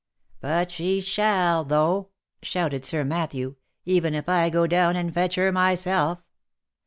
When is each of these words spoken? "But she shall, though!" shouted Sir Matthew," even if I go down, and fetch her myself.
"But 0.41 0.71
she 0.71 0.99
shall, 0.99 1.63
though!" 1.63 2.07
shouted 2.41 2.85
Sir 2.85 3.03
Matthew," 3.03 3.57
even 3.95 4.15
if 4.15 4.27
I 4.27 4.49
go 4.49 4.65
down, 4.65 4.95
and 4.95 5.13
fetch 5.13 5.35
her 5.35 5.51
myself. 5.51 6.23